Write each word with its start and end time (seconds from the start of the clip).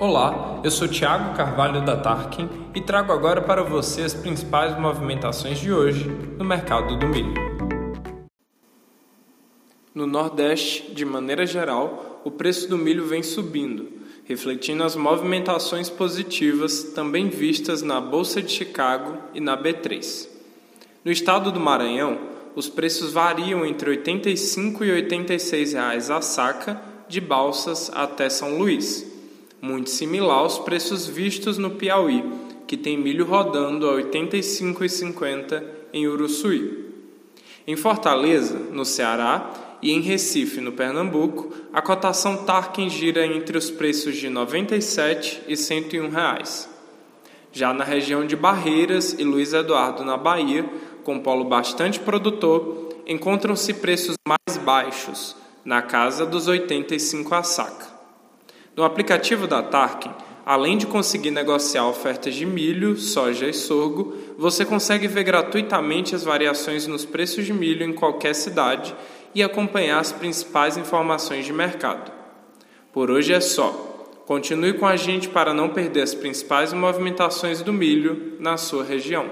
Olá, 0.00 0.62
eu 0.64 0.70
sou 0.70 0.88
Thiago 0.88 1.36
Carvalho 1.36 1.84
da 1.84 1.94
Tarkin 1.94 2.48
e 2.74 2.80
trago 2.80 3.12
agora 3.12 3.42
para 3.42 3.62
você 3.62 4.00
as 4.00 4.14
principais 4.14 4.80
movimentações 4.80 5.58
de 5.58 5.70
hoje 5.70 6.08
no 6.38 6.42
mercado 6.42 6.96
do 6.96 7.06
milho. 7.06 7.34
No 9.94 10.06
Nordeste, 10.06 10.90
de 10.94 11.04
maneira 11.04 11.44
geral, 11.44 12.22
o 12.24 12.30
preço 12.30 12.66
do 12.66 12.78
milho 12.78 13.04
vem 13.04 13.22
subindo, 13.22 13.90
refletindo 14.24 14.84
as 14.84 14.96
movimentações 14.96 15.90
positivas 15.90 16.82
também 16.94 17.28
vistas 17.28 17.82
na 17.82 18.00
Bolsa 18.00 18.40
de 18.40 18.50
Chicago 18.50 19.18
e 19.34 19.40
na 19.40 19.54
B3. 19.54 20.26
No 21.04 21.12
estado 21.12 21.52
do 21.52 21.60
Maranhão, 21.60 22.18
os 22.56 22.70
preços 22.70 23.12
variam 23.12 23.66
entre 23.66 23.90
R$ 23.90 23.98
85 23.98 24.82
e 24.82 24.92
86 24.92 25.74
reais 25.74 26.10
a 26.10 26.22
saca 26.22 26.80
de 27.06 27.20
Balsas 27.20 27.90
até 27.92 28.30
São 28.30 28.56
Luís 28.56 29.09
muito 29.60 29.90
similar 29.90 30.38
aos 30.38 30.58
preços 30.58 31.06
vistos 31.06 31.58
no 31.58 31.70
Piauí, 31.70 32.24
que 32.66 32.76
tem 32.76 32.96
milho 32.96 33.24
rodando 33.24 33.88
a 33.88 33.96
R$ 33.96 34.04
85,50 34.04 35.62
em 35.92 36.06
Uruçuí. 36.06 36.90
Em 37.66 37.76
Fortaleza, 37.76 38.58
no 38.72 38.84
Ceará, 38.84 39.52
e 39.82 39.92
em 39.92 40.00
Recife, 40.00 40.60
no 40.60 40.72
Pernambuco, 40.72 41.52
a 41.72 41.80
cotação 41.80 42.44
Tarkin 42.44 42.90
gira 42.90 43.24
entre 43.26 43.56
os 43.56 43.70
preços 43.70 44.16
de 44.16 44.26
R$ 44.26 44.32
97 44.32 45.42
e 45.48 45.56
101 45.56 46.10
reais. 46.10 46.68
Já 47.52 47.72
na 47.72 47.82
região 47.82 48.26
de 48.26 48.36
Barreiras 48.36 49.14
e 49.18 49.24
Luiz 49.24 49.52
Eduardo, 49.52 50.04
na 50.04 50.16
Bahia, 50.16 50.68
com 51.02 51.18
polo 51.18 51.44
bastante 51.44 51.98
produtor, 51.98 52.90
encontram-se 53.06 53.74
preços 53.74 54.14
mais 54.26 54.58
baixos, 54.58 55.34
na 55.64 55.82
casa 55.82 56.24
dos 56.24 56.46
85 56.46 57.34
a 57.34 57.42
saca. 57.42 57.89
No 58.80 58.86
aplicativo 58.86 59.46
da 59.46 59.62
Tarkin, 59.62 60.10
além 60.46 60.78
de 60.78 60.86
conseguir 60.86 61.30
negociar 61.30 61.86
ofertas 61.86 62.34
de 62.34 62.46
milho, 62.46 62.96
soja 62.96 63.46
e 63.46 63.52
sorgo, 63.52 64.16
você 64.38 64.64
consegue 64.64 65.06
ver 65.06 65.22
gratuitamente 65.22 66.14
as 66.14 66.24
variações 66.24 66.86
nos 66.86 67.04
preços 67.04 67.44
de 67.44 67.52
milho 67.52 67.84
em 67.84 67.92
qualquer 67.92 68.34
cidade 68.34 68.96
e 69.34 69.42
acompanhar 69.42 70.00
as 70.00 70.12
principais 70.12 70.78
informações 70.78 71.44
de 71.44 71.52
mercado. 71.52 72.10
Por 72.90 73.10
hoje 73.10 73.34
é 73.34 73.40
só. 73.40 73.68
Continue 74.24 74.72
com 74.72 74.86
a 74.86 74.96
gente 74.96 75.28
para 75.28 75.52
não 75.52 75.68
perder 75.68 76.00
as 76.00 76.14
principais 76.14 76.72
movimentações 76.72 77.60
do 77.60 77.74
milho 77.74 78.38
na 78.40 78.56
sua 78.56 78.82
região. 78.82 79.28